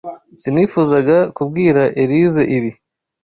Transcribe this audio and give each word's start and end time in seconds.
Sinifuzaga 0.41 1.17
kubwira 1.35 1.81
Elyse 2.01 2.43
ibi. 2.57 2.71